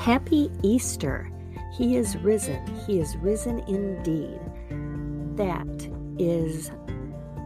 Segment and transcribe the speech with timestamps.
[0.00, 1.30] Happy Easter!
[1.76, 2.66] He is risen.
[2.86, 4.40] He is risen indeed.
[5.36, 5.66] That
[6.18, 6.70] is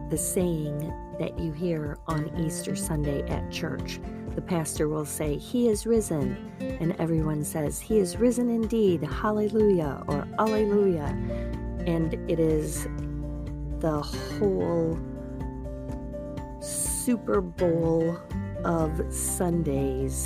[0.09, 0.79] the saying
[1.19, 3.99] that you hear on Easter Sunday at church.
[4.35, 6.49] The pastor will say, He is risen.
[6.61, 9.03] And everyone says, He is risen indeed.
[9.03, 11.07] Hallelujah or Alleluia.
[11.85, 12.85] And it is
[13.79, 14.97] the whole
[16.61, 18.17] Super Bowl
[18.63, 20.25] of Sundays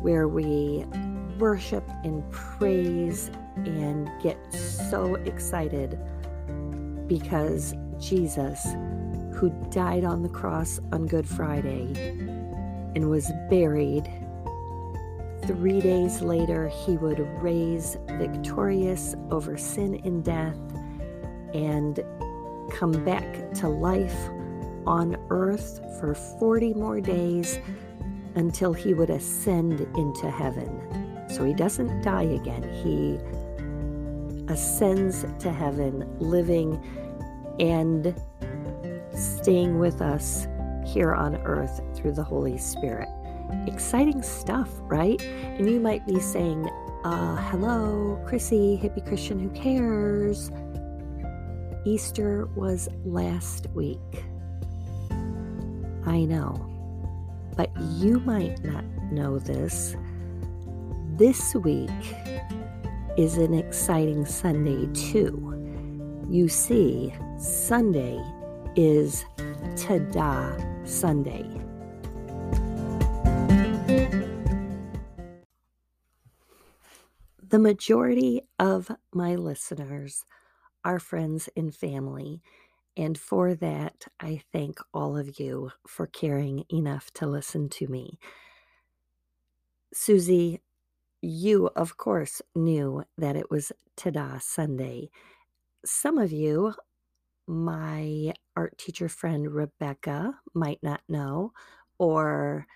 [0.00, 0.84] where we
[1.38, 5.98] worship and praise and get so excited
[7.06, 8.64] because Jesus,
[9.34, 11.92] who died on the cross on Good Friday
[12.94, 14.08] and was buried,
[15.46, 20.58] three days later he would raise victorious over sin and death
[21.54, 22.00] and
[22.70, 24.28] come back to life
[24.86, 27.58] on earth for 40 more days
[28.34, 31.26] until he would ascend into heaven.
[31.28, 32.62] So he doesn't die again.
[32.82, 33.18] He
[34.52, 36.82] ascends to heaven, living
[37.60, 38.14] and
[39.12, 40.46] staying with us
[40.86, 43.08] here on earth through the Holy Spirit.
[43.66, 45.20] Exciting stuff, right?
[45.22, 46.68] And you might be saying,
[47.04, 50.50] uh, hello, Krissy, hippie Christian, who cares?
[51.84, 54.24] Easter was last week.
[56.06, 56.69] I know.
[57.60, 59.94] But you might not know this.
[61.18, 61.90] This week
[63.18, 66.24] is an exciting Sunday, too.
[66.30, 68.18] You see, Sunday
[68.76, 69.26] is
[69.74, 71.44] Tada Sunday.
[77.46, 80.24] The majority of my listeners
[80.82, 82.40] are friends and family,
[83.00, 88.18] and for that, I thank all of you for caring enough to listen to me.
[89.90, 90.60] Susie,
[91.22, 95.08] you, of course, knew that it was Tada Sunday.
[95.82, 96.74] Some of you,
[97.46, 101.54] my art teacher friend Rebecca, might not know,
[101.96, 102.66] or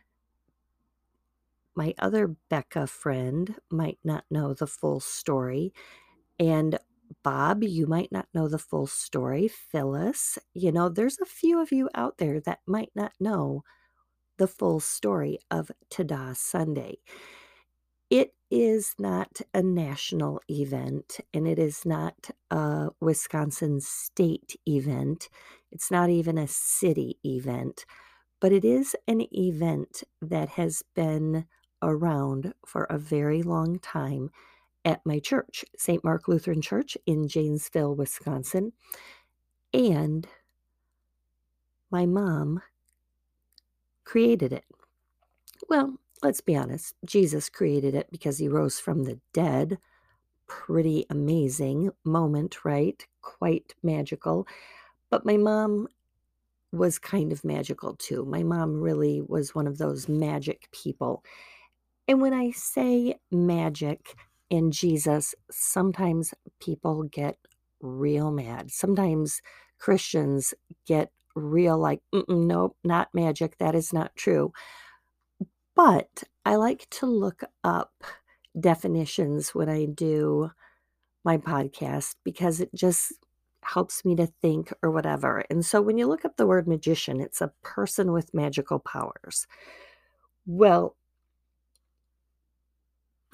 [1.74, 5.74] my other Becca friend might not know the full story.
[6.38, 6.78] And
[7.24, 9.48] Bob, you might not know the full story.
[9.48, 13.62] Phyllis, you know, there's a few of you out there that might not know
[14.38, 16.98] the full story of Tada Sunday.
[18.10, 25.28] It is not a national event and it is not a Wisconsin state event.
[25.72, 27.84] It's not even a city event,
[28.40, 31.46] but it is an event that has been
[31.82, 34.30] around for a very long time
[34.84, 36.04] at my church, St.
[36.04, 38.72] Mark Lutheran Church in Janesville, Wisconsin.
[39.72, 40.26] And
[41.90, 42.60] my mom
[44.04, 44.64] created it.
[45.68, 49.78] Well, let's be honest, Jesus created it because he rose from the dead.
[50.46, 53.04] Pretty amazing moment, right?
[53.22, 54.46] Quite magical.
[55.10, 55.88] But my mom
[56.72, 58.24] was kind of magical too.
[58.24, 61.24] My mom really was one of those magic people.
[62.08, 64.14] And when I say magic,
[64.50, 67.38] in Jesus, sometimes people get
[67.80, 68.70] real mad.
[68.70, 69.40] Sometimes
[69.78, 70.54] Christians
[70.86, 73.58] get real like, nope, not magic.
[73.58, 74.52] That is not true.
[75.74, 77.92] But I like to look up
[78.58, 80.50] definitions when I do
[81.24, 83.12] my podcast because it just
[83.62, 85.44] helps me to think or whatever.
[85.50, 89.46] And so when you look up the word magician, it's a person with magical powers.
[90.46, 90.96] Well,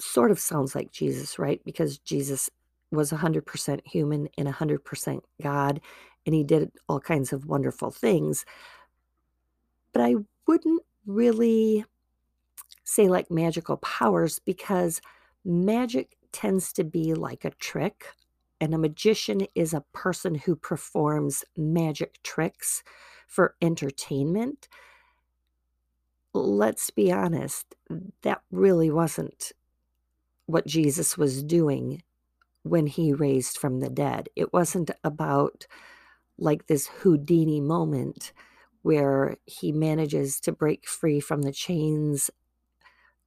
[0.01, 1.61] sort of sounds like Jesus, right?
[1.65, 2.51] Because Jesus
[2.91, 5.81] was 100% human and 100% God,
[6.27, 8.45] and he did all kinds of wonderful things.
[9.93, 10.17] But I
[10.47, 11.85] wouldn't really
[12.85, 15.01] say like magical powers because
[15.45, 18.07] magic tends to be like a trick,
[18.61, 22.83] and a magician is a person who performs magic tricks
[23.27, 24.69] for entertainment.
[26.35, 27.75] Let's be honest,
[28.23, 29.53] that really wasn't
[30.51, 32.03] what Jesus was doing
[32.63, 34.29] when he raised from the dead.
[34.37, 35.67] It wasn't about
[36.39, 38.33] like this Houdini moment
[38.83, 42.31] where he manages to break free from the chains,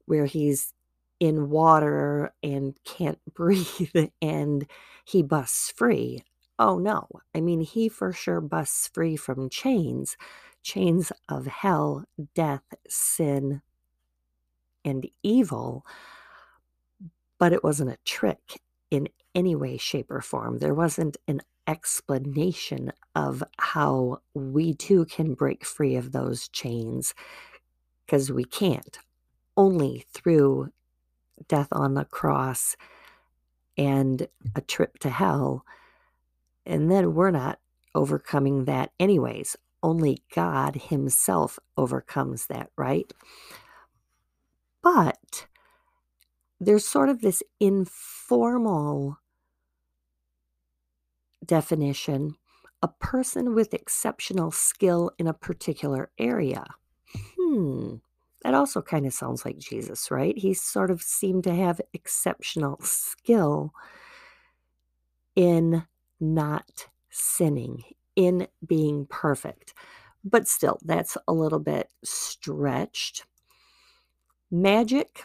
[0.06, 0.74] where he's
[1.20, 4.66] in water and can't breathe and
[5.06, 6.24] he busts free.
[6.60, 7.08] Oh no.
[7.36, 10.18] I mean, he for sure busts free from chains
[10.64, 12.06] chains of hell,
[12.36, 13.62] death, sin,
[14.86, 15.86] and evil
[17.44, 20.60] but it wasn't a trick in any way, shape, or form.
[20.60, 27.13] There wasn't an explanation of how we too can break free of those chains
[28.06, 28.98] because we can't.
[29.57, 30.69] Only through
[31.50, 32.78] death on the cross
[33.78, 34.25] and
[34.56, 35.66] a trip to hell.
[36.66, 37.60] And then we're not
[37.94, 39.57] overcoming that, anyways.
[39.84, 43.12] Only God Himself overcomes that, right?
[44.81, 45.48] But
[46.65, 49.19] there's sort of this informal
[51.45, 52.36] definition
[52.83, 56.65] a person with exceptional skill in a particular area.
[57.39, 57.95] Hmm,
[58.44, 60.38] that also kind of sounds like Jesus, right?
[60.38, 63.74] He sort of seemed to have exceptional skill
[65.38, 65.86] in
[66.19, 67.83] not sinning,
[68.18, 69.74] in being perfect.
[70.25, 73.25] But still, that's a little bit stretched.
[74.51, 75.24] Magic,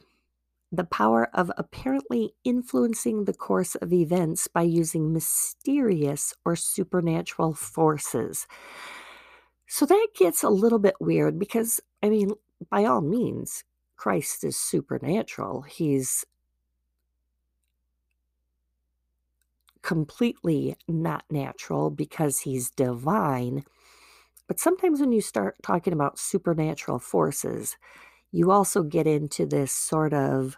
[0.70, 8.46] the power of apparently influencing the course of events by using mysterious or supernatural forces.
[9.66, 12.32] So that gets a little bit weird because, I mean,
[12.70, 13.64] by all means,
[13.96, 15.62] Christ is supernatural.
[15.62, 16.24] He's
[19.82, 23.64] completely not natural because he's divine.
[24.46, 27.76] But sometimes when you start talking about supernatural forces,
[28.32, 30.56] you also get into this sort of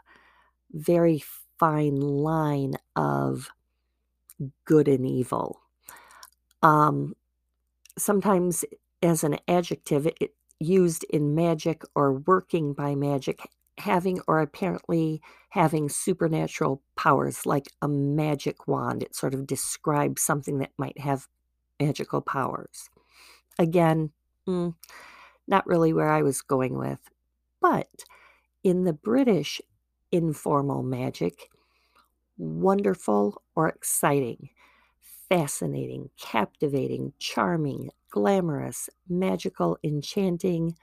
[0.72, 1.22] very
[1.58, 3.50] fine line of
[4.64, 5.60] good and evil.
[6.62, 7.14] Um,
[7.98, 8.64] sometimes,
[9.02, 13.40] as an adjective, it, used in magic or working by magic,
[13.78, 19.02] having or apparently having supernatural powers like a magic wand.
[19.02, 21.26] It sort of describes something that might have
[21.80, 22.90] magical powers.
[23.58, 24.10] Again,
[24.46, 24.74] mm,
[25.48, 27.00] not really where I was going with.
[27.60, 28.04] But
[28.64, 29.60] in the British
[30.12, 31.50] informal magic,
[32.38, 34.50] wonderful or exciting,
[35.28, 40.76] fascinating, captivating, charming, glamorous, magical, enchanting.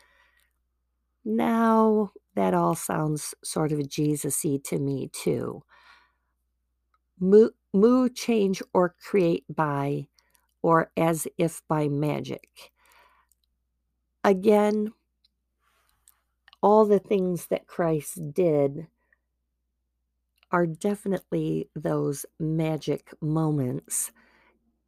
[1.25, 5.63] Now, that all sounds sort of Jesus y to me, too.
[7.19, 10.07] Move, move, change, or create by,
[10.61, 12.71] or as if by magic.
[14.23, 14.93] Again,
[16.61, 18.87] all the things that Christ did
[20.51, 24.11] are definitely those magic moments.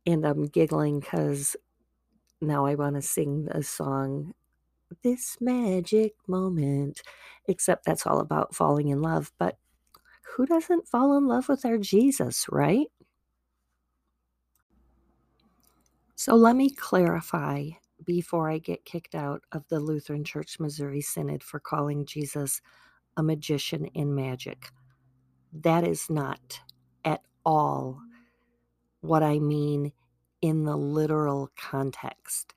[0.06, 1.56] And I'm giggling because
[2.42, 4.34] now I want to sing the song,
[5.04, 7.02] This Magic Moment,
[7.48, 9.32] except that's all about falling in love.
[9.40, 9.58] But
[10.36, 12.88] who doesn't fall in love with our Jesus, right?
[16.16, 17.70] So let me clarify
[18.06, 22.62] before I get kicked out of the Lutheran Church Missouri Synod for calling Jesus
[23.18, 24.70] a magician in magic.
[25.54, 26.62] That is not
[27.06, 28.02] at all
[29.02, 29.92] what I mean
[30.42, 32.54] in the literal context.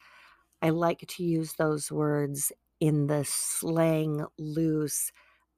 [0.61, 5.13] I like to use those words in the slang, loose,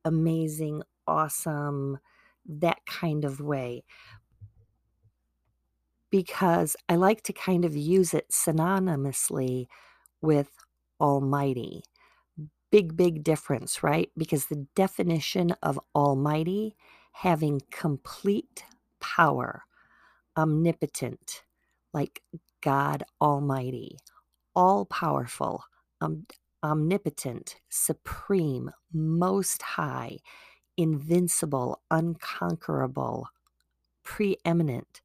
[0.04, 1.98] amazing, awesome,
[2.46, 3.84] that kind of way.
[6.14, 9.66] Because I like to kind of use it synonymously
[10.22, 10.50] with
[11.00, 11.84] Almighty.
[12.70, 14.10] Big, big difference, right?
[14.18, 16.76] Because the definition of Almighty
[17.12, 18.64] having complete
[19.00, 19.64] power,
[20.36, 21.44] omnipotent,
[21.94, 22.22] like
[22.62, 23.98] God Almighty,
[24.56, 25.64] all powerful,
[26.00, 26.26] um,
[26.64, 30.18] omnipotent, supreme, most high,
[30.76, 33.28] invincible, unconquerable,
[34.04, 35.02] preeminent.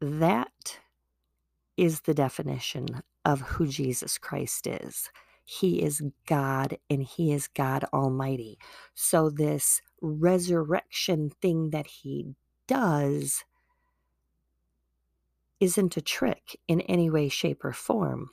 [0.00, 0.78] That
[1.76, 5.10] is the definition of who Jesus Christ is.
[5.44, 8.58] He is God and He is God Almighty.
[8.94, 12.34] So, this resurrection thing that He
[12.66, 13.44] does
[15.60, 18.30] isn't a trick in any way, shape, or form.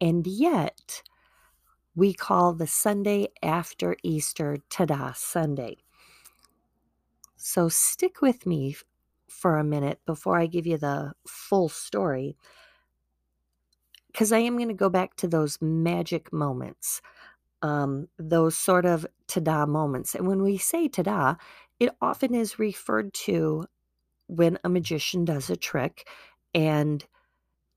[0.00, 1.02] And yet,
[1.94, 5.76] we call the Sunday after Easter Tada Sunday.
[7.36, 8.76] So stick with me
[9.32, 12.36] for a minute before I give you the full story,
[14.08, 17.00] because I am going to go back to those magic moments,
[17.62, 20.14] um, those sort of tada moments.
[20.14, 21.38] And when we say tada,
[21.80, 23.66] it often is referred to
[24.26, 26.08] when a magician does a trick
[26.54, 27.04] and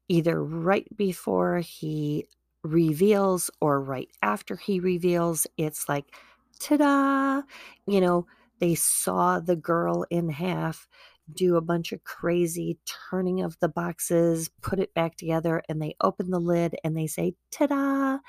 [0.07, 2.25] either right before he
[2.63, 6.15] reveals or right after he reveals, it's like,
[6.59, 7.41] ta da!
[7.87, 8.27] You know,
[8.59, 10.87] they saw the girl in half
[11.33, 12.77] do a bunch of crazy
[13.09, 17.07] turning of the boxes, put it back together, and they open the lid and they
[17.07, 18.19] say, ta da!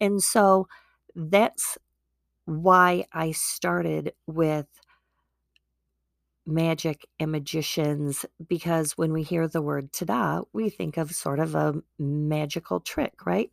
[0.00, 0.68] And so
[1.14, 1.78] that's
[2.44, 4.66] why I started with
[6.46, 11.40] magic and magicians because when we hear the word ta da, we think of sort
[11.40, 13.50] of a magical trick, right?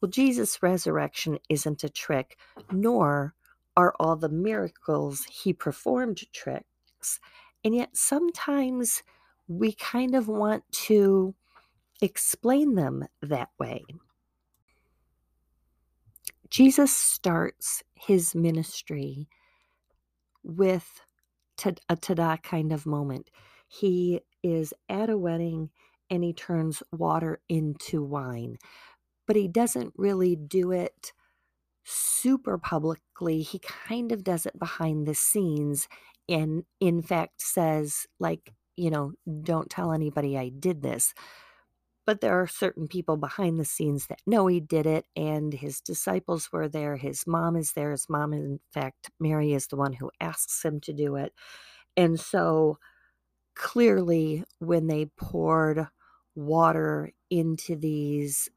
[0.00, 2.38] Well, Jesus' resurrection isn't a trick,
[2.72, 3.34] nor
[3.76, 7.20] are all the miracles he performed tricks.
[7.64, 9.02] And yet sometimes
[9.48, 11.34] we kind of want to
[12.00, 13.84] explain them that way.
[16.48, 19.28] Jesus starts his ministry
[20.42, 21.00] with
[21.64, 23.30] a tada kind of moment.
[23.68, 25.70] He is at a wedding
[26.08, 28.56] and he turns water into wine,
[29.26, 31.12] but he doesn't really do it
[31.84, 33.42] super publicly.
[33.42, 35.88] He kind of does it behind the scenes
[36.30, 41.12] and, in fact, says, like, you know, don't tell anybody I did this.
[42.06, 45.80] But there are certain people behind the scenes that know he did it, and his
[45.80, 46.96] disciples were there.
[46.96, 47.90] His mom is there.
[47.92, 51.34] His mom, in fact, Mary is the one who asks him to do it.
[51.96, 52.78] And so
[53.54, 55.88] clearly, when they poured
[56.34, 58.48] water into these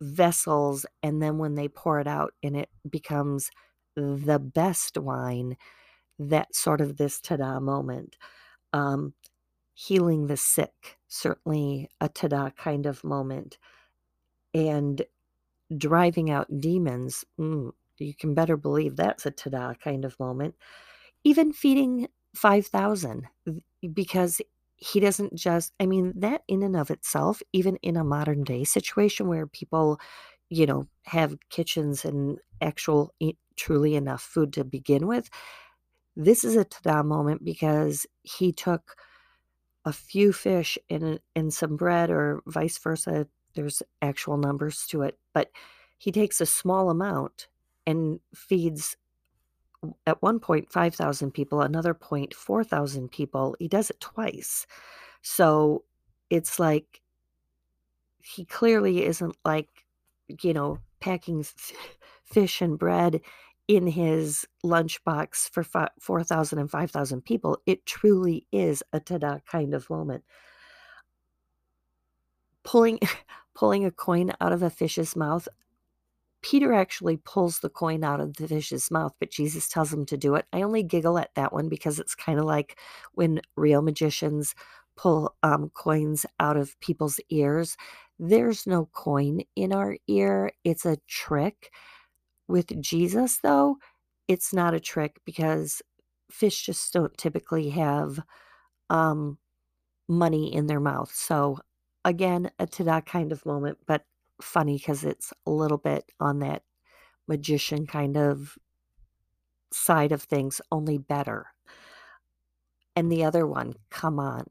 [0.00, 3.50] vessels, and then when they pour it out and it becomes
[3.94, 5.56] the best wine,
[6.18, 8.16] that sort of this ta-da moment.
[8.72, 9.14] Um,
[9.74, 13.58] healing the sick, certainly a ta-da kind of moment.
[14.52, 15.02] And
[15.76, 20.54] driving out demons, mm, you can better believe that's a ta-da kind of moment.
[21.24, 23.28] Even feeding 5,000
[23.92, 24.40] because
[24.76, 28.64] he doesn't just I mean, that in and of itself, even in a modern day
[28.64, 30.00] situation where people,
[30.50, 33.14] you know, have kitchens and actual
[33.56, 35.30] truly enough food to begin with,
[36.16, 38.96] this is a ta-da moment because he took
[39.84, 43.26] a few fish and and some bread or vice versa.
[43.54, 45.50] There's actual numbers to it, but
[45.98, 47.48] he takes a small amount
[47.86, 48.96] and feeds
[50.06, 53.54] at one point 5,000 people, another point 4,000 people.
[53.58, 54.66] He does it twice.
[55.22, 55.84] So
[56.30, 57.02] it's like
[58.22, 59.68] he clearly isn't like,
[60.42, 61.72] you know, packing f-
[62.24, 63.20] fish and bread
[63.68, 65.64] in his lunchbox for
[66.00, 67.58] 4,000 and 5,000 people.
[67.66, 70.24] It truly is a ta-da kind of moment.
[72.64, 72.98] Pulling
[73.54, 75.46] pulling a coin out of a fish's mouth
[76.44, 80.18] Peter actually pulls the coin out of the fish's mouth, but Jesus tells him to
[80.18, 80.44] do it.
[80.52, 82.78] I only giggle at that one because it's kind of like
[83.14, 84.54] when real magicians
[84.94, 87.78] pull um, coins out of people's ears.
[88.18, 91.72] There's no coin in our ear, it's a trick.
[92.48, 93.76] With Jesus, though,
[94.28, 95.82] it's not a trick because
[96.30, 98.20] fish just don't typically have
[98.90, 99.38] um,
[100.08, 101.12] money in their mouth.
[101.14, 101.58] So,
[102.04, 104.04] again, a ta-da kind of moment, but
[104.40, 106.62] funny because it's a little bit on that
[107.26, 108.58] magician kind of
[109.72, 111.46] side of things, only better.
[112.96, 114.44] And the other one, come on.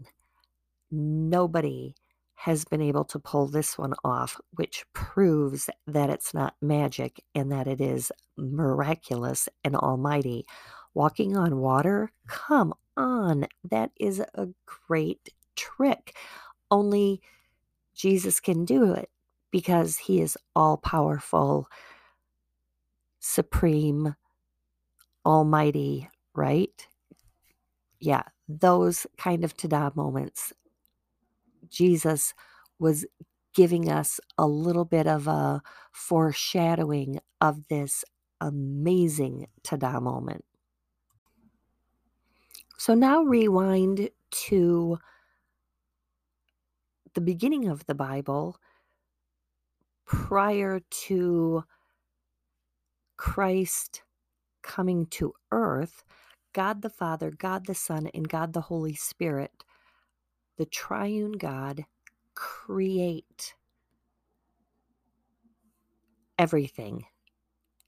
[0.91, 1.95] Nobody
[2.43, 7.49] has been able to pull this one off, which proves that it's not magic and
[7.49, 10.45] that it is miraculous and almighty.
[10.93, 12.11] Walking on water?
[12.27, 13.47] Come on.
[13.71, 16.17] That is a great trick.
[16.69, 17.21] Only
[17.95, 19.09] Jesus can do it
[19.49, 21.69] because he is all powerful,
[23.21, 24.15] supreme,
[25.25, 26.87] almighty, right?
[28.01, 30.51] Yeah, those kind of ta-da moments.
[31.73, 32.33] Jesus
[32.79, 33.05] was
[33.53, 35.61] giving us a little bit of a
[35.91, 38.05] foreshadowing of this
[38.39, 40.45] amazing ta-da moment.
[42.77, 44.97] So now rewind to
[47.13, 48.57] the beginning of the Bible
[50.05, 51.63] prior to
[53.17, 54.03] Christ
[54.63, 56.03] coming to earth,
[56.53, 59.51] God the Father, God the Son, and God the Holy Spirit,
[60.57, 61.85] the triune God,
[62.35, 63.55] create
[66.39, 67.05] everything,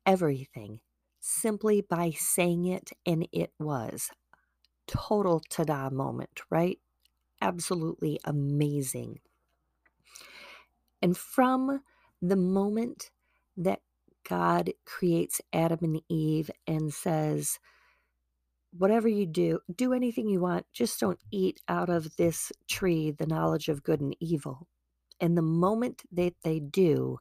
[0.06, 0.82] everything,
[1.20, 4.12] simply by saying it, and it was.
[4.88, 6.80] Total ta da moment, right?
[7.42, 9.20] Absolutely amazing.
[11.02, 11.82] And from
[12.22, 13.12] the moment
[13.58, 13.82] that
[14.30, 17.60] God creates Adam and Eve and says,
[18.78, 23.28] whatever you do, do anything you want, just don't eat out of this tree, the
[23.28, 24.68] knowledge of good and evil.
[25.20, 27.20] And the moment that they do,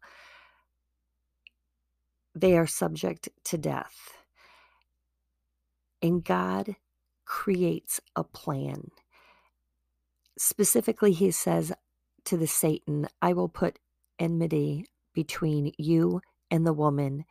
[2.34, 4.18] they are subject to death.
[6.02, 6.76] And God
[7.24, 8.90] creates a plan.
[10.36, 11.72] Specifically, he says
[12.24, 13.78] to the Satan, I will put
[14.18, 16.20] enmity between you
[16.50, 17.24] and the woman,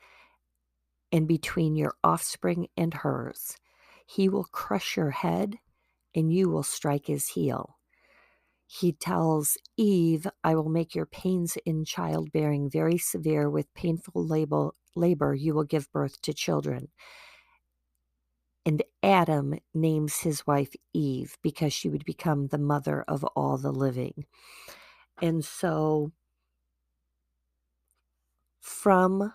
[1.12, 3.58] and between your offspring and hers.
[4.06, 5.60] He will crush your head,
[6.16, 7.72] and you will strike his heel.
[8.68, 13.50] he tells Eve, I will make your pains in childbearing very severe.
[13.50, 14.26] With painful
[14.96, 16.90] labor, you will give birth to children.
[18.66, 23.72] And Adam names his wife Eve because she would become the mother of all the
[23.72, 24.26] living.
[25.22, 26.12] And so,
[28.62, 29.34] from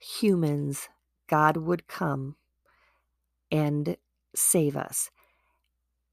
[0.00, 0.88] humans,
[1.28, 2.36] God would come
[3.50, 3.96] and
[4.34, 5.06] save us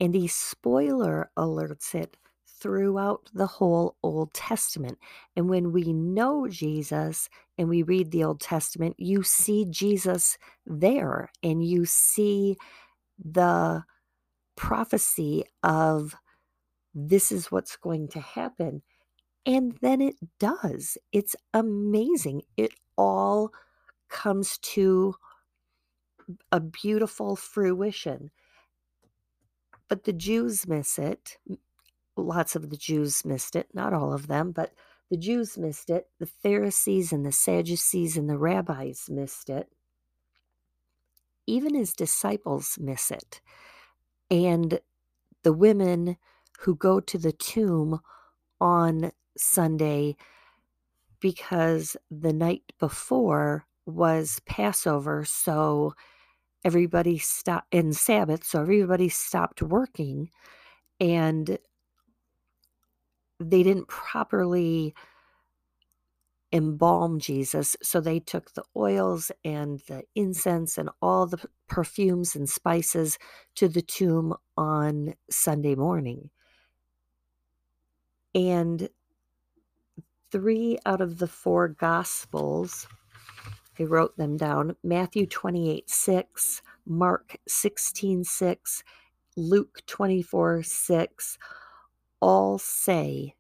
[0.02, 5.00] and the spoiler alerts it throughout the whole Old Testament.
[5.38, 10.38] And when we know Jesus and we read the Old Testament, you see Jesus
[10.68, 12.58] there and you see
[13.24, 13.86] the
[14.56, 16.16] prophecy of
[16.94, 18.84] this is what's going to happen.
[19.46, 20.98] And then it does.
[21.12, 22.44] It's amazing.
[22.58, 23.52] It all
[24.10, 25.16] comes to
[26.52, 28.32] a beautiful fruition.
[29.88, 31.38] But the Jews miss it.
[32.18, 34.74] Lots of the Jews missed it, not all of them, but
[35.12, 36.08] the Jews missed it.
[36.20, 39.70] The Pharisees and the Sadducees and the rabbis missed it.
[41.46, 43.42] Even his disciples miss it.
[44.32, 44.80] And
[45.44, 46.18] the women
[46.62, 48.00] who go to the tomb
[48.60, 50.16] on Sunday
[51.20, 55.24] because the night before was Passover.
[55.26, 55.94] So
[56.66, 60.30] everybody stopped in Sabbath, so everybody stopped working
[61.00, 61.58] and
[63.40, 64.94] they didn't properly
[66.52, 67.76] embalm Jesus.
[67.84, 73.20] So they took the oils and the incense and all the perfumes and spices
[73.56, 76.30] to the tomb on Sunday morning.
[78.34, 78.90] And
[80.32, 82.88] three out of the four gospels
[83.80, 84.76] I wrote them down.
[84.84, 88.84] Matthew 28 6, Mark 16 6,
[89.38, 91.38] Luke 24 6
[92.22, 93.36] all say,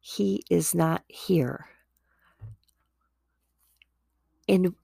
[0.00, 1.66] He is not here.
[4.48, 4.74] And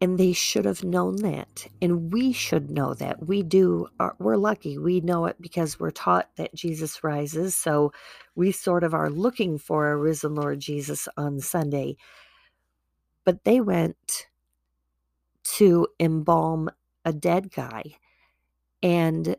[0.00, 1.68] and they should have known that.
[1.80, 3.24] And we should know that.
[3.28, 4.76] We do uh, we're lucky.
[4.76, 7.56] We know it because we're taught that jesus rises.
[7.56, 7.92] So
[8.34, 11.96] we sort of are looking for a risen lord jesus on sunday
[13.24, 14.28] but they went
[15.44, 16.70] to embalm
[17.04, 17.82] a dead guy.
[18.82, 19.36] And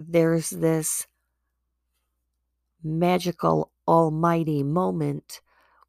[0.00, 1.06] there's this
[2.82, 5.40] magical, almighty moment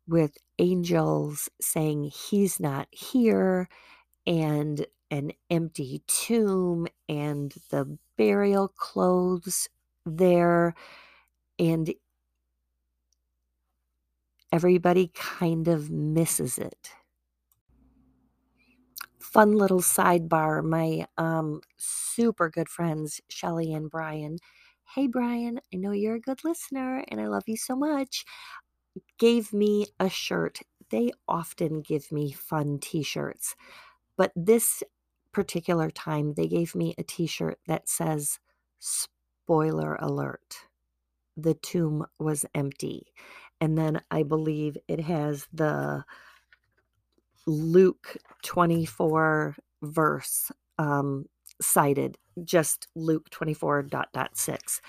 [0.07, 3.67] with angels saying, He's not here,
[4.27, 9.69] and an empty tomb, and the burial clothes
[10.05, 10.73] there.
[11.57, 11.93] And
[14.55, 16.91] everybody kind of misses it.
[19.19, 24.37] Fun little sidebar my um, super good friends, Shelly and Brian.
[24.95, 28.23] Hey, Brian, I know you're a good listener and I love you so much.
[29.19, 30.59] Gave me a shirt.
[30.89, 33.55] They often give me fun t shirts,
[34.15, 34.83] but this
[35.33, 38.39] particular time they gave me a t shirt that says,
[38.79, 40.59] Spoiler alert
[41.37, 43.07] the tomb was empty.
[43.61, 46.03] And then I believe it has the
[47.47, 51.25] Luke 24 verse um,
[51.61, 54.81] cited, just Luke 24 dot dot 6.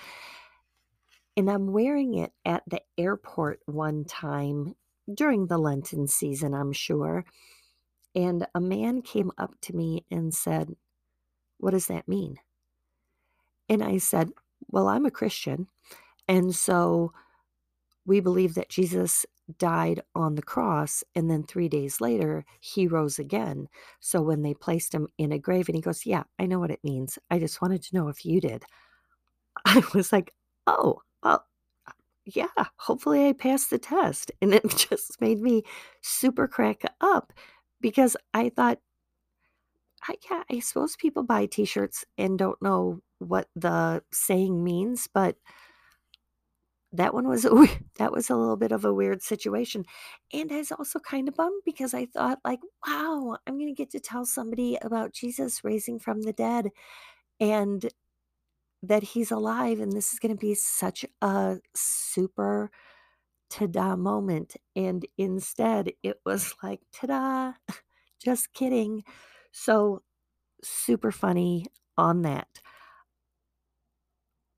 [1.35, 4.75] And I'm wearing it at the airport one time
[5.13, 7.25] during the Lenten season, I'm sure.
[8.15, 10.75] And a man came up to me and said,
[11.59, 12.37] What does that mean?
[13.69, 14.31] And I said,
[14.67, 15.67] Well, I'm a Christian.
[16.27, 17.13] And so
[18.07, 19.25] we believe that Jesus
[19.59, 23.67] died on the cross and then three days later he rose again.
[23.99, 26.71] So when they placed him in a grave, and he goes, Yeah, I know what
[26.71, 27.19] it means.
[27.29, 28.63] I just wanted to know if you did.
[29.65, 30.33] I was like,
[30.65, 31.45] Oh, well,
[32.25, 34.31] yeah, hopefully I passed the test.
[34.41, 35.63] And it just made me
[36.01, 37.33] super crack up
[37.81, 38.79] because I thought,
[40.07, 45.07] I, yeah, I suppose people buy t shirts and don't know what the saying means,
[45.13, 45.35] but
[46.93, 47.49] that one was a
[47.97, 49.85] that was a little bit of a weird situation
[50.33, 53.77] and I was also kind of bummed because I thought like wow I'm going to
[53.77, 56.69] get to tell somebody about Jesus raising from the dead
[57.39, 57.87] and
[58.83, 62.71] that he's alive and this is going to be such a super
[63.49, 64.55] ta-da moment.
[64.75, 67.53] And instead it was like ta-da
[68.23, 69.03] just kidding.
[69.51, 70.03] So
[70.63, 72.47] super funny on that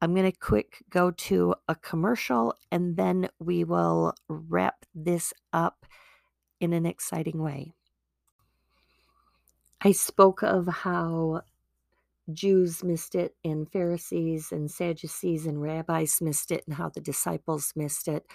[0.02, 5.86] I'm going to quick go to a commercial and then we will wrap this up
[6.60, 7.74] in an exciting way.
[9.82, 11.42] I spoke of how
[12.34, 17.74] Jews missed it, and Pharisees and Sadducees and rabbis missed it, and how the disciples
[17.76, 18.26] missed it.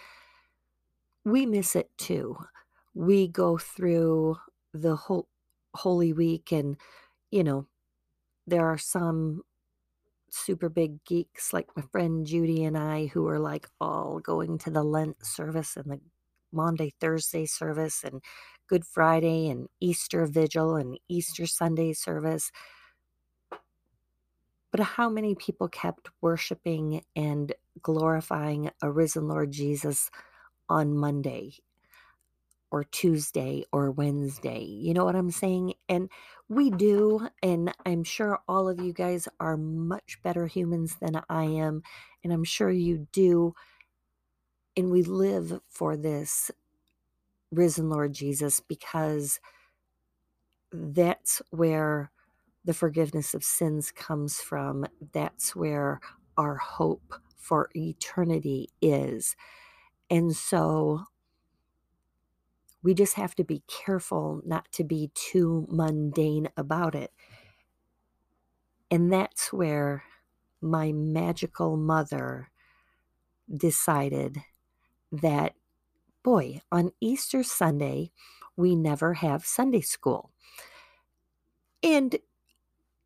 [1.24, 2.36] We miss it too.
[2.94, 4.36] We go through
[4.72, 5.28] the whole
[5.74, 6.76] Holy Week, and,
[7.30, 7.66] you know,
[8.46, 9.42] there are some
[10.34, 14.70] super big geeks like my friend Judy and I who are like all going to
[14.70, 16.00] the Lent service and the
[16.52, 18.22] Monday, Thursday service, and
[18.68, 22.50] Good Friday, and Easter Vigil, and Easter Sunday service.
[24.70, 30.10] But how many people kept worshiping and glorifying a risen Lord Jesus
[30.68, 31.54] on Monday
[32.74, 34.64] or Tuesday or Wednesday?
[34.64, 35.74] You know what I'm saying?
[35.88, 36.10] And
[36.48, 37.28] we do.
[37.40, 41.84] And I'm sure all of you guys are much better humans than I am.
[42.24, 43.54] And I'm sure you do.
[44.76, 46.50] And we live for this
[47.52, 49.38] risen Lord Jesus because
[50.72, 52.10] that's where
[52.64, 54.84] the forgiveness of sins comes from.
[55.12, 56.00] That's where
[56.36, 59.36] our hope for eternity is.
[60.10, 61.04] And so
[62.84, 67.10] we just have to be careful not to be too mundane about it.
[68.90, 70.04] And that's where
[70.60, 72.50] my magical mother
[73.52, 74.36] decided
[75.10, 75.54] that,
[76.22, 78.12] boy, on Easter Sunday,
[78.54, 80.30] we never have Sunday school.
[81.82, 82.16] And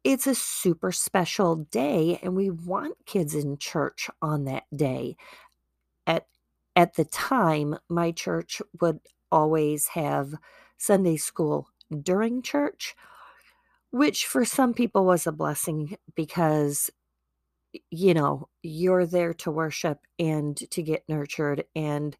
[0.02, 5.16] it's a super special day and we want kids in church on that day.
[6.06, 6.26] At
[6.74, 9.00] at the time, my church would
[9.32, 10.34] always have
[10.78, 11.68] Sunday school
[12.02, 12.94] during church,
[13.90, 16.90] which for some people was a blessing because
[17.90, 22.16] you know, you're there to worship and to get nurtured and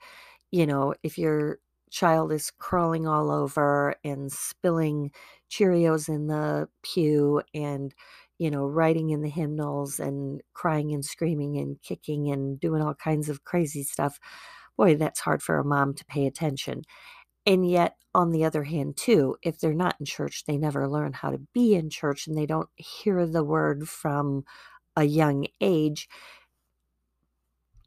[0.53, 5.13] you know, if you're child is crawling all over and spilling
[5.51, 7.95] Cheerios in the pew and,
[8.39, 12.95] you know, writing in the hymnals and crying and screaming and kicking and doing all
[12.95, 14.21] kinds of crazy stuff.
[14.79, 16.85] Boy, that's hard for a mom to pay attention.
[17.45, 21.13] And yet, on the other hand, too, if they're not in church, they never learn
[21.13, 24.45] how to be in church and they don't hear the word from
[24.97, 26.09] a young age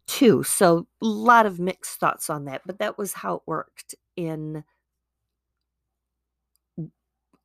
[0.08, 0.44] too.
[0.44, 4.64] So a lot of mixed thoughts on that, but that was how it worked in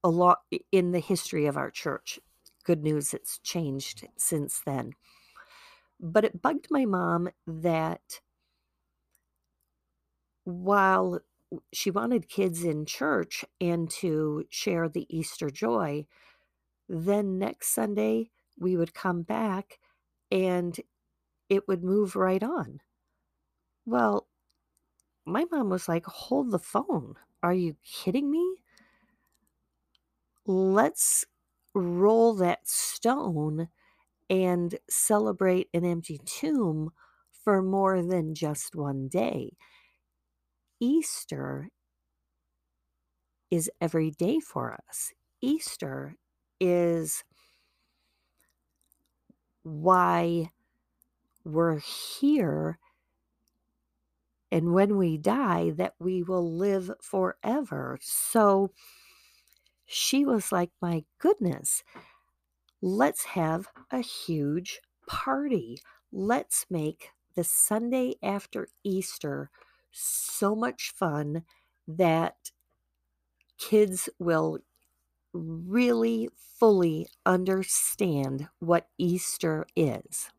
[0.03, 0.39] a lot
[0.73, 2.19] in the history of our church.
[2.65, 4.93] Good news, it's changed since then.
[6.01, 8.21] But it bugged my mom that
[10.47, 11.21] while
[11.73, 16.07] she wanted kids in church and to share the Easter joy,
[16.89, 19.79] then next Sunday we would come back
[20.31, 20.79] and
[21.49, 22.81] it would move right on.
[23.87, 24.29] Well,
[25.27, 27.15] my mom was like, Hold the phone.
[27.43, 28.57] Are you kidding me?
[30.47, 31.25] Let's
[31.75, 33.69] roll that stone
[34.31, 36.91] and celebrate an empty tomb
[37.45, 39.57] for more than just one day.
[40.81, 41.69] Easter
[43.51, 45.13] is every day for us.
[45.41, 46.17] Easter
[46.61, 47.25] is
[49.63, 50.51] why
[51.45, 52.79] we're here
[54.51, 57.99] and when we die that we will live forever.
[58.01, 58.71] So
[59.85, 61.83] she was like, My goodness,
[62.81, 65.79] let's have a huge party.
[66.13, 69.51] Let's make the Sunday after Easter
[69.93, 71.45] so much fun
[71.89, 72.51] that
[73.59, 74.59] kids will
[75.33, 80.31] really fully understand what Easter is.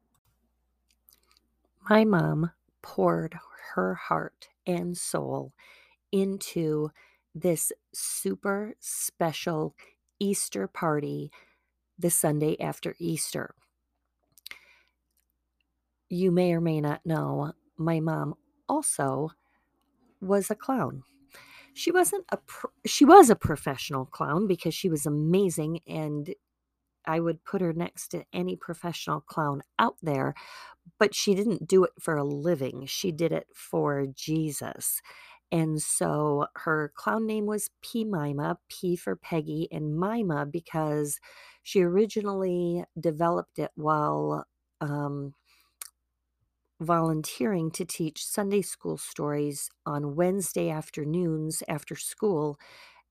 [1.90, 3.38] My mom poured
[3.74, 5.54] her heart and soul
[6.12, 6.90] into
[7.34, 9.76] this super special
[10.20, 11.32] Easter party
[12.00, 13.54] the Sunday after Easter.
[16.10, 18.36] You may or may not know, my mom
[18.70, 19.30] also
[20.22, 21.04] was a clown.
[21.74, 26.34] She wasn't a pro- she was a professional clown because she was amazing and
[27.06, 30.36] I would put her next to any professional clown out there,
[31.00, 32.86] but she didn't do it for a living.
[32.86, 35.02] She did it for Jesus.
[35.52, 41.20] And so her clown name was P Mima, P for Peggy, and Mima because
[41.64, 44.46] she originally developed it while
[44.82, 45.34] um,
[46.80, 52.60] volunteering to teach Sunday school stories on Wednesday afternoons after school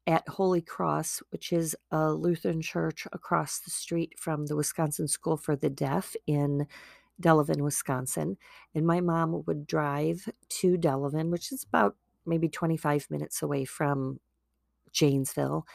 [0.06, 5.36] at Holy Cross, which is a Lutheran church across the street from the Wisconsin School
[5.36, 6.66] for the Deaf in
[7.20, 8.36] Delavan, Wisconsin.
[8.74, 14.20] And my mom would drive to Delavan, which is about maybe 25 minutes away from
[14.92, 15.66] Janesville.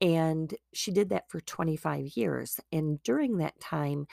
[0.00, 4.06] And she did that for 25 years, and during that time,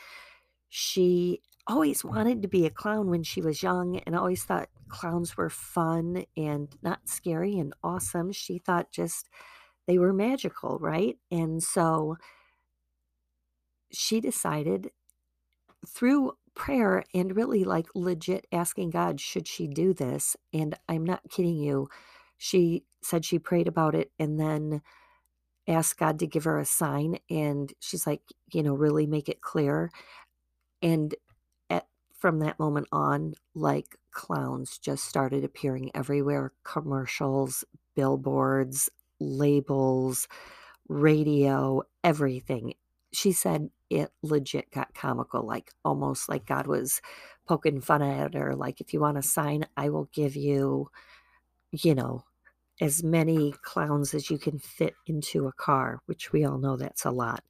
[0.69, 2.09] she always mm.
[2.09, 6.25] wanted to be a clown when she was young and always thought clowns were fun
[6.35, 8.31] and not scary and awesome.
[8.31, 9.29] She thought just
[9.85, 11.17] they were magical, right?
[11.31, 12.17] And so
[13.91, 14.91] she decided
[15.87, 20.35] through prayer and really like legit asking God, should she do this?
[20.53, 21.87] And I'm not kidding you.
[22.37, 24.81] She said she prayed about it and then
[25.67, 27.19] asked God to give her a sign.
[27.29, 29.91] And she's like, you know, really make it clear.
[30.81, 31.15] And
[31.69, 37.63] at, from that moment on, like clowns just started appearing everywhere commercials,
[37.95, 40.27] billboards, labels,
[40.87, 42.73] radio, everything.
[43.11, 47.01] She said it legit got comical, like almost like God was
[47.47, 48.55] poking fun at her.
[48.55, 50.89] Like, if you want a sign, I will give you,
[51.71, 52.23] you know,
[52.79, 57.05] as many clowns as you can fit into a car, which we all know that's
[57.05, 57.43] a lot.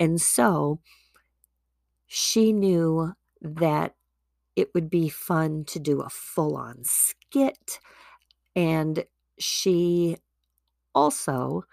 [0.00, 0.80] And so
[2.06, 3.94] she knew that
[4.56, 7.80] it would be fun to do a full on skit.
[8.54, 9.04] And
[9.38, 10.16] she
[10.94, 11.64] also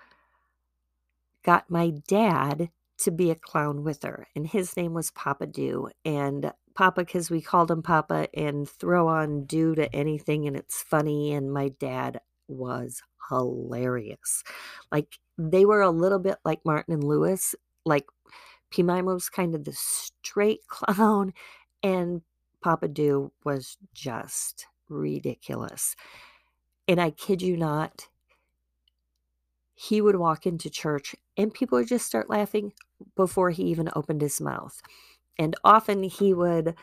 [1.44, 5.90] got my dad to be a clown with her, and his name was Papa Do.
[6.06, 10.84] And Papa, because we called him Papa, and throw on do to anything, and it's
[10.84, 11.34] funny.
[11.34, 14.44] And my dad was hilarious.
[14.92, 17.56] Like they were a little bit like Martin and Lewis.
[17.86, 18.06] Like
[18.72, 21.34] Pimima was kind of the straight clown,
[21.84, 22.22] and
[22.62, 25.96] Papa Do was just ridiculous.
[26.88, 28.08] And I kid you not,
[29.74, 32.74] he would walk into church and people would just start laughing
[33.16, 34.80] before he even opened his mouth.
[35.40, 36.76] And often he would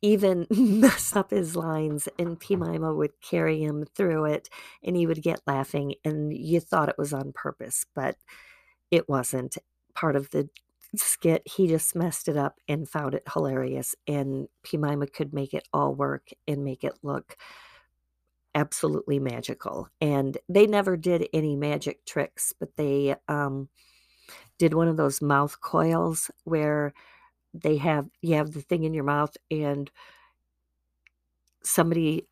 [0.00, 4.48] even mess up his lines, and Pimima would carry him through it,
[4.82, 8.16] and he would get laughing, and you thought it was on purpose, but
[8.90, 9.58] it wasn't
[9.94, 10.48] part of the
[10.96, 11.42] skit.
[11.44, 15.94] He just messed it up and found it hilarious, and Pimima could make it all
[15.94, 17.36] work and make it look
[18.54, 19.88] absolutely magical.
[20.00, 23.68] And they never did any magic tricks, but they um,
[24.58, 26.92] did one of those mouth coils where
[27.54, 29.90] they have you have the thing in your mouth and
[31.62, 32.26] somebody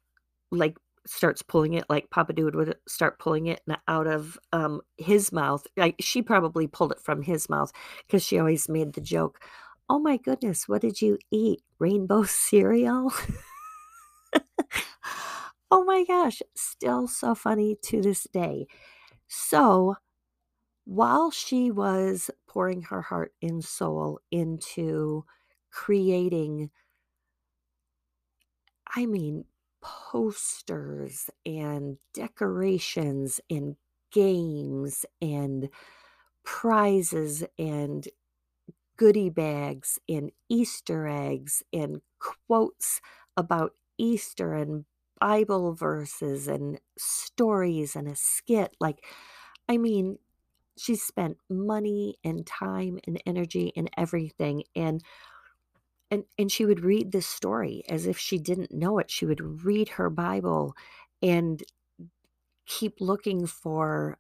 [0.51, 5.33] like starts pulling it like Papa Do would start pulling it out of um, his
[5.33, 5.67] mouth.
[5.77, 7.73] Like she probably pulled it from his mouth
[8.07, 9.41] because she always made the joke,
[9.89, 11.63] "Oh my goodness, what did you eat?
[11.79, 13.13] Rainbow cereal?"
[15.71, 18.67] oh my gosh, still so funny to this day.
[19.29, 19.97] So,
[20.87, 25.25] while she was pouring her heart and soul into
[25.71, 26.71] creating
[28.95, 29.45] I mean,
[29.87, 33.77] posters and decorations and
[34.11, 35.69] games and
[36.45, 38.09] prizes and
[38.97, 43.01] goodie bags and Easter eggs and quotes
[43.37, 44.85] about Easter and
[45.21, 48.77] Bible verses and stories and a skit.
[48.81, 49.05] Like,
[49.69, 50.19] I mean,
[50.79, 54.65] she spent money and time and energy and everything.
[54.75, 55.03] And
[56.11, 59.11] and and she would read this story as if she didn't know it.
[59.11, 60.75] She would read her Bible
[61.23, 61.63] and
[62.67, 64.19] keep looking for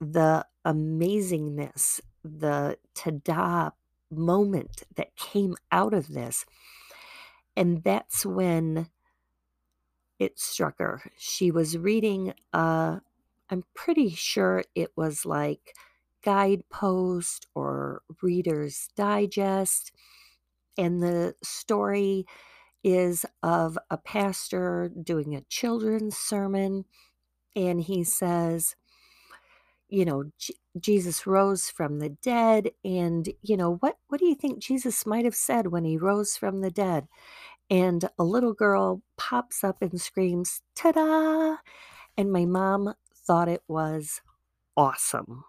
[0.00, 3.72] the amazingness, the tada
[4.10, 6.44] moment that came out of this.
[7.56, 8.88] And that's when
[10.18, 11.02] it struck her.
[11.16, 13.00] She was reading uh
[13.48, 15.76] I'm pretty sure it was like
[16.22, 19.92] Guidepost or Reader's Digest
[20.78, 22.26] and the story
[22.84, 26.84] is of a pastor doing a children's sermon.
[27.54, 28.76] And he says,
[29.88, 32.70] you know, J- Jesus rose from the dead.
[32.84, 36.36] And, you know, what, what do you think Jesus might have said when he rose
[36.36, 37.06] from the dead?
[37.70, 41.56] And a little girl pops up and screams, ta da!
[42.16, 44.22] And my mom thought it was
[44.76, 45.44] awesome.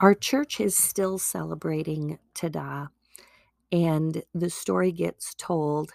[0.00, 2.88] Our church is still celebrating Tada,
[3.72, 5.94] and the story gets told.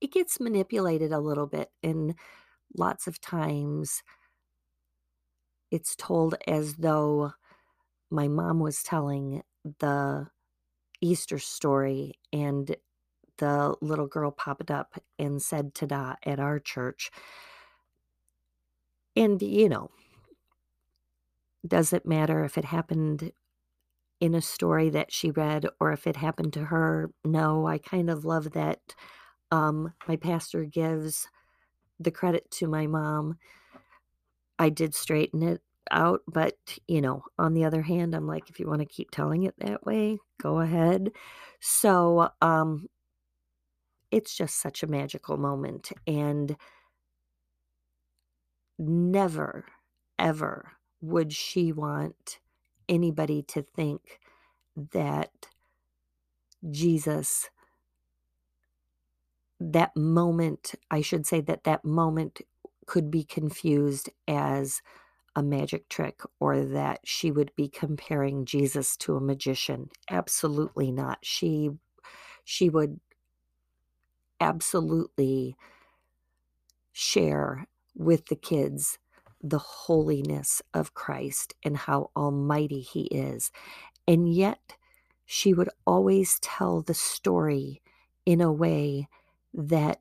[0.00, 2.14] It gets manipulated a little bit, and
[2.76, 4.02] lots of times
[5.70, 7.32] it's told as though
[8.10, 9.42] my mom was telling
[9.80, 10.28] the
[11.00, 12.76] Easter story, and
[13.38, 17.10] the little girl popped up and said Tada at our church.
[19.16, 19.90] And, you know,
[21.66, 23.32] does it matter if it happened
[24.20, 27.10] in a story that she read or if it happened to her?
[27.24, 28.80] No, I kind of love that
[29.52, 31.28] um, my pastor gives
[32.00, 33.38] the credit to my mom.
[34.58, 36.56] I did straighten it out, but,
[36.88, 39.84] you know, on the other hand, I'm like, if you wanna keep telling it that
[39.84, 41.12] way, go ahead.
[41.60, 42.88] So, um
[44.10, 46.56] it's just such a magical moment, and
[48.78, 49.64] never,
[50.18, 50.72] ever
[51.04, 52.40] would she want
[52.88, 54.20] anybody to think
[54.92, 55.32] that
[56.70, 57.50] Jesus
[59.60, 62.40] that moment I should say that that moment
[62.86, 64.82] could be confused as
[65.36, 69.90] a magic trick or that she would be comparing Jesus to a magician.
[70.10, 71.18] Absolutely not.
[71.22, 71.70] She
[72.44, 73.00] she would
[74.40, 75.56] absolutely
[76.92, 78.98] share with the kids
[79.44, 83.52] the holiness of Christ and how almighty he is.
[84.08, 84.76] And yet
[85.26, 87.82] she would always tell the story
[88.24, 89.06] in a way
[89.52, 90.00] that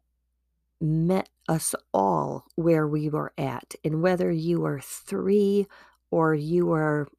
[0.80, 3.76] met us all where we were at.
[3.84, 5.68] And whether you were 3
[6.10, 7.10] or you were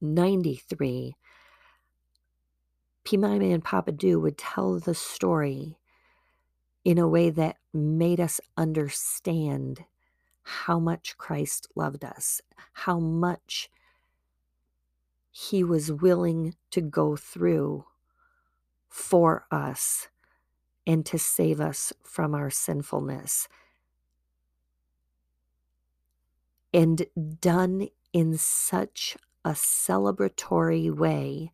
[0.00, 1.16] 93,
[3.04, 5.78] Pimima and Papa Do would tell the story
[6.84, 9.84] in a way that made us understand
[10.48, 12.40] how much Christ loved us,
[12.72, 13.70] how much
[15.30, 17.84] he was willing to go through
[18.88, 20.08] for us
[20.86, 23.46] and to save us from our sinfulness.
[26.72, 27.06] And
[27.40, 31.52] done in such a celebratory way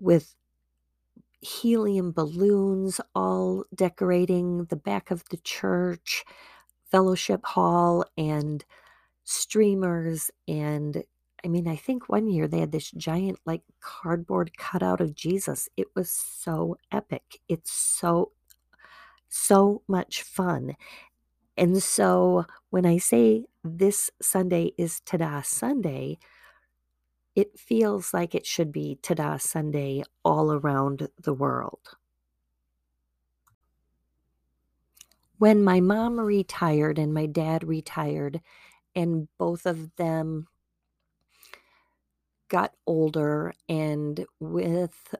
[0.00, 0.34] with
[1.40, 6.24] helium balloons all decorating the back of the church,
[6.90, 8.64] fellowship hall, and
[9.24, 10.30] streamers.
[10.48, 11.04] And
[11.44, 15.68] I mean, I think one year they had this giant, like, cardboard cutout of Jesus.
[15.76, 17.40] It was so epic.
[17.48, 18.32] It's so,
[19.28, 20.76] so much fun.
[21.56, 26.18] And so when I say this Sunday is Tada Sunday,
[27.34, 31.96] it feels like it should be Tada Sunday all around the world.
[35.40, 38.42] When my mom retired and my dad retired,
[38.94, 40.48] and both of them
[42.48, 45.14] got older, and with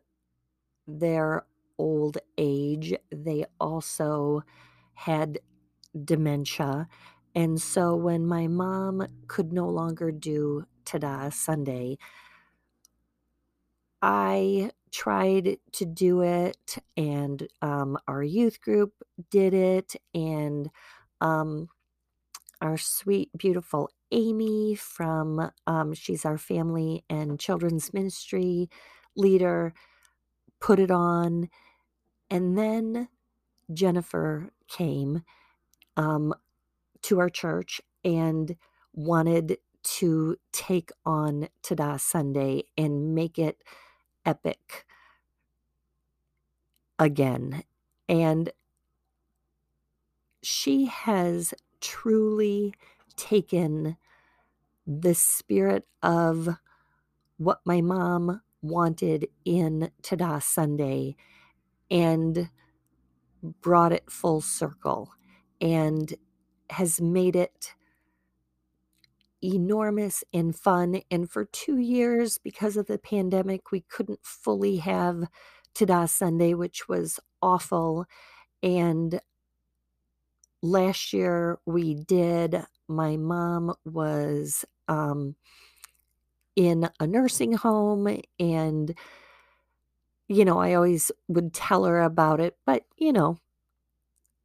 [0.86, 1.44] their
[1.78, 4.42] old age, they also
[4.94, 5.40] had
[6.04, 6.88] dementia.
[7.34, 11.98] And so when my mom could no longer do Tada Sunday,
[14.02, 18.92] I tried to do it, and um, our youth group
[19.30, 20.70] did it, and
[21.20, 21.68] um,
[22.60, 28.68] our sweet, beautiful Amy from um, she's our family and children's ministry
[29.16, 29.72] leader
[30.60, 31.48] put it on.
[32.30, 33.08] And then
[33.72, 35.22] Jennifer came
[35.96, 36.34] um,
[37.02, 38.56] to our church and
[38.92, 43.62] wanted to take on Tada Sunday and make it
[44.26, 44.86] epic
[46.98, 47.64] again.
[48.08, 48.50] And
[50.42, 52.74] she has truly
[53.16, 53.96] taken
[54.86, 56.48] the spirit of
[57.38, 61.16] what my mom wanted in Tada Sunday
[61.90, 62.50] and
[63.62, 65.12] brought it full circle
[65.60, 66.14] and
[66.70, 67.74] has made it
[69.42, 71.02] enormous and fun.
[71.10, 75.24] And for two years, because of the pandemic, we couldn't fully have
[75.74, 78.06] Tada Sunday, which was awful.
[78.62, 79.20] And
[80.62, 82.62] last year we did.
[82.88, 85.36] My mom was um,
[86.56, 88.94] in a nursing home, and,
[90.28, 93.38] you know, I always would tell her about it, but, you know,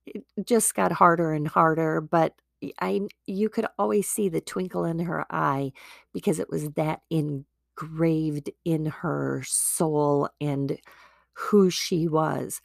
[0.06, 2.00] it just got harder and harder.
[2.00, 2.36] But
[2.82, 5.72] I you could always see the twinkle in her eye
[6.14, 10.78] because it was that engraved in her soul and
[11.34, 12.62] who she was.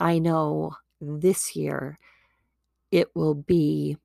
[0.00, 1.98] I know this year
[2.90, 3.98] it will be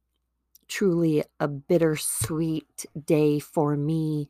[0.67, 4.29] truly a bittersweet day for me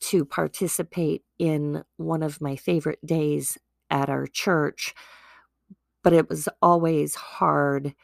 [0.00, 3.58] to participate in one of my favorite days
[3.90, 4.94] at our church.
[6.02, 7.94] But it was always hard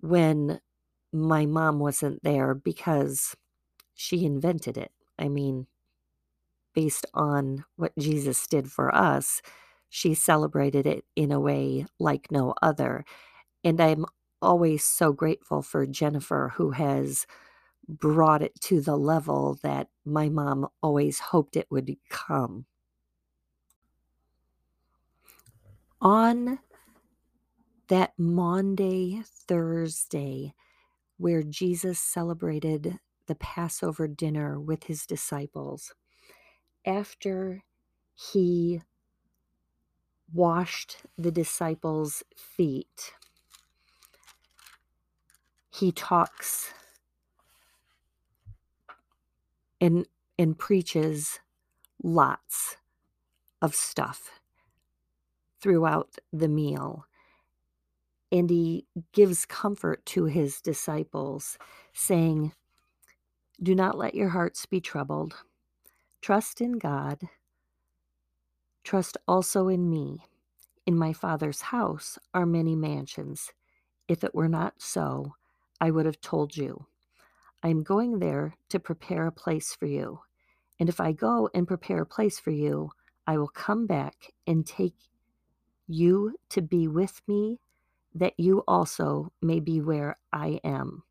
[0.00, 0.60] when
[1.12, 3.36] my mom wasn't there because
[3.94, 4.92] she invented it.
[5.18, 5.66] I mean,
[6.74, 9.42] based on what Jesus did for us,
[9.90, 13.04] she celebrated it in a way like no other.
[13.64, 14.06] And I'm
[14.42, 17.26] always so grateful for Jennifer, who has
[17.88, 22.66] brought it to the level that my mom always hoped it would come.
[26.00, 26.60] On
[27.88, 30.54] that Monday, Thursday,
[31.20, 32.98] where Jesus celebrated
[33.28, 35.94] the Passover dinner with his disciples,
[36.86, 37.64] after
[38.14, 38.82] he
[40.32, 43.14] washed the disciples' feet,
[45.70, 46.72] he talks
[49.80, 50.06] and
[50.38, 51.40] and preaches
[52.02, 52.76] lots
[53.62, 54.40] of stuff
[55.60, 57.06] throughout the meal
[58.32, 61.58] and he gives comfort to his disciples,
[61.92, 62.52] saying,
[63.62, 65.34] Do not let your hearts be troubled.
[66.20, 67.20] Trust in God.
[68.84, 70.24] Trust also in me.
[70.86, 73.52] In my Father's house are many mansions.
[74.08, 75.34] If it were not so,
[75.80, 76.86] I would have told you.
[77.62, 80.20] I am going there to prepare a place for you.
[80.78, 82.90] And if I go and prepare a place for you,
[83.26, 84.96] I will come back and take
[85.86, 87.60] you to be with me
[88.14, 91.02] that you also may be where I am.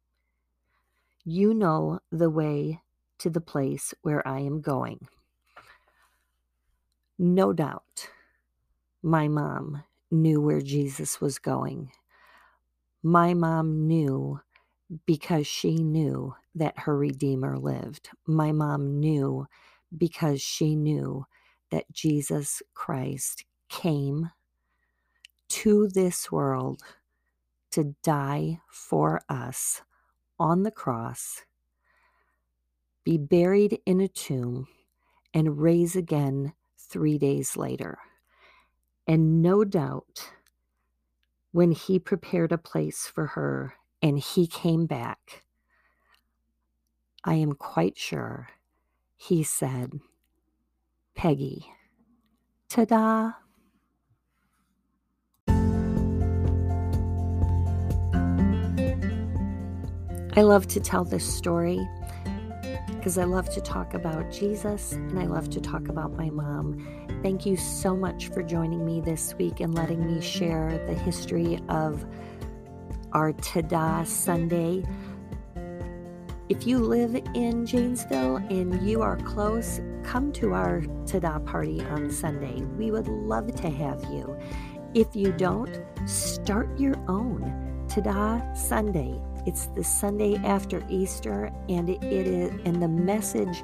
[1.24, 2.82] You know the way
[3.20, 5.08] to the place where I am going.
[7.18, 8.10] No doubt
[9.02, 11.92] my mom knew where Jesus was going.
[13.04, 14.42] My mom knew
[15.06, 18.10] because she knew that her Redeemer lived.
[18.26, 19.48] My mom knew
[19.96, 21.26] because she knew
[21.72, 24.32] that Jesus Christ came
[25.50, 26.82] to this world
[27.72, 29.82] to die for us
[30.40, 31.44] on the cross,
[33.04, 34.68] be buried in a tomb,
[35.34, 38.00] and raise again three days later.
[39.08, 40.32] And no doubt,
[41.52, 45.44] when he prepared a place for her and he came back,
[47.24, 48.50] I am quite sure
[49.18, 50.00] he said,
[51.16, 51.66] Peggy,
[52.70, 53.32] ta da!
[60.40, 61.86] I love to tell this story
[62.96, 66.80] because I love to talk about Jesus and I love to talk about my mom.
[67.22, 71.60] Thank you so much for joining me this week and letting me share the history
[71.68, 72.06] of
[73.12, 74.86] our Tada Sunday.
[76.48, 82.10] If you live in Janesville and you are close, come to our Tada party on
[82.10, 82.62] Sunday.
[82.78, 84.40] We would love to have you.
[84.94, 89.20] If you don't, start your own Tada Sunday.
[89.50, 93.64] It's the Sunday after Easter, and it, it is, and the message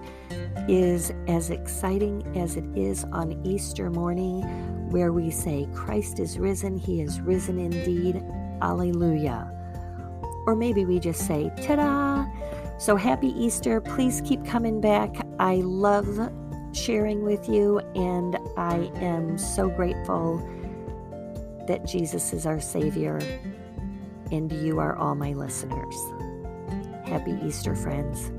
[0.67, 4.41] is as exciting as it is on Easter morning,
[4.89, 8.15] where we say, Christ is risen, he is risen indeed,
[8.63, 9.47] Alleluia.
[10.47, 12.25] Or maybe we just say, ta da!
[12.79, 13.79] So happy Easter.
[13.79, 15.15] Please keep coming back.
[15.37, 16.31] I love
[16.73, 20.37] sharing with you, and I am so grateful
[21.67, 23.19] that Jesus is our Savior
[24.31, 25.95] and you are all my listeners.
[27.05, 28.31] Happy Easter, friends.